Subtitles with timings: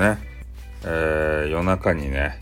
[0.00, 0.16] ね
[0.82, 2.40] え、夜中にね、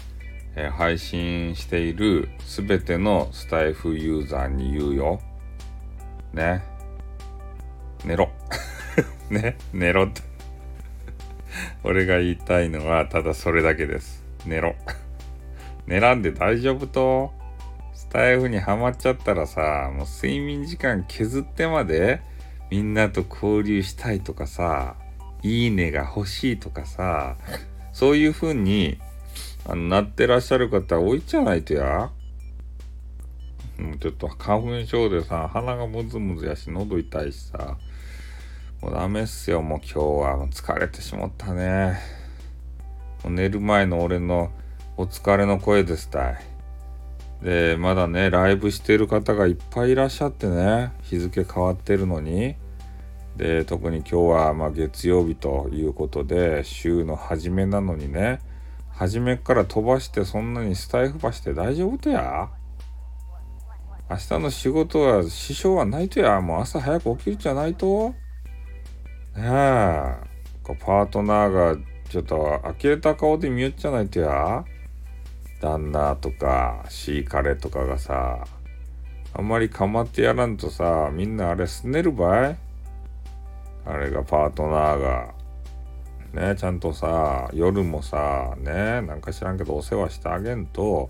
[0.54, 5.20] えー、配信しているすべてのスタイフユーザーに言うよ。
[6.32, 6.62] ね。
[8.04, 8.30] 寝ろ。
[9.28, 10.20] ね、寝ろって。
[11.82, 14.24] 俺が言いたいのはただそれだけです。
[14.46, 14.76] 寝ろ。
[15.88, 17.32] 寝らんで大丈夫と？
[17.92, 22.20] スタイフにはまっちゃったらさ、もう睡眠時間削ってまで
[22.70, 24.94] みんなと交流したいとかさ、
[25.42, 27.36] いいねが欲しいとかさ、
[27.92, 28.98] そういう風に
[29.66, 32.10] あのなってらっしゃる方多いじゃないとや？
[33.78, 37.76] もうちょっと花粉症でさ、鼻がムズムズやし、喉痛いしさ、
[38.80, 40.46] もうダメっすよ、もう今日は。
[40.48, 41.98] 疲れてしまったね。
[43.22, 44.50] もう寝る前の俺の
[44.96, 46.38] お疲れの声ですたい。
[47.42, 52.56] で、まだね、ライブしてる方がいっぱいいらっしゃってね、日付変わってるのに。
[53.38, 58.40] で、特に今日はま月曜日ということで、週の初めなのにね、
[58.90, 62.50] 初めから飛ばしてそんなにスタイフばして大丈夫とや？
[64.10, 66.40] 明日の仕事は支障はないとや？
[66.40, 68.08] もう朝早く起きるじゃないと？
[69.36, 69.44] ねえ。
[69.44, 71.76] パートナーが
[72.10, 74.64] ちょっと呆れた顔で見よっちゃないとや？
[75.60, 78.44] 旦那とかシーカレとかがさ
[79.32, 82.58] あんまり構ってやらんとさみんなあれすねるばい？
[83.88, 85.34] あれがパートナーが
[86.34, 91.08] ねちゃんとさ夜もさねなんか知らんけどお世話してあげんと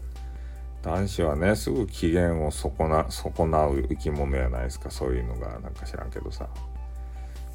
[0.82, 5.58] 男子はねすぐ機嫌を損な損なう生き物やないですかそういうのが。
[5.58, 6.48] なんか知らんけどさ。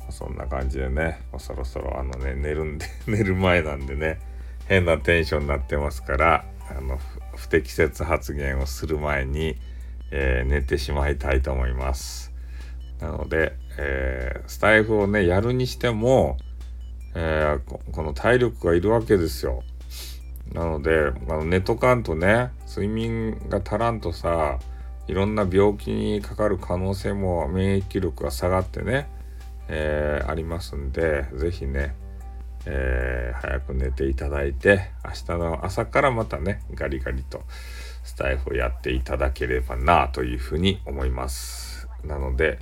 [0.09, 4.19] そんな感じでねそろそろあのね寝るんで 寝る前なんでね
[4.67, 6.99] 変なテンションになってますからあの
[7.37, 9.57] 不適切発言をする前に、
[10.11, 12.33] えー、寝てしまいたいと思います。
[12.99, 16.37] なので、えー、スタイフをねやるにしても
[17.15, 19.63] えー、この体力がいるわけですよ。
[20.51, 24.59] なので、あの寝とかんとね、睡眠が足らんとさ、
[25.07, 29.07] いろんな病気にかかる可能性も免疫力が下がってね、
[29.67, 31.95] えー、ありますんで、是非ね、
[32.65, 37.43] えー、早く寝ていただいて、明日の朝からまたね、ガリガリと
[38.03, 41.87] スタイフをやっていただければなというふうに思います。
[42.03, 42.59] なので、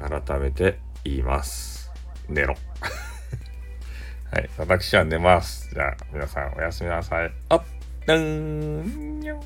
[0.00, 1.90] 改めて言います。
[2.28, 2.54] 寝ろ。
[4.30, 4.50] はい。
[4.58, 5.70] 私は寝ます。
[5.72, 7.32] じゃあ、皆さんおやすみなさい。
[7.48, 7.62] あっ、
[8.08, 9.40] うん、にょ。